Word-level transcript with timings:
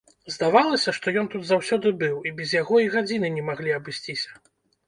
Здавалася, 0.35 0.93
што 0.97 1.11
ён 1.23 1.29
тут 1.33 1.45
заўсёды 1.49 1.91
быў 2.05 2.17
і 2.31 2.33
без 2.39 2.57
яго 2.61 2.75
і 2.85 2.91
гадзіны 2.97 3.33
не 3.37 3.45
маглі 3.51 3.77
абысціся. 3.81 4.29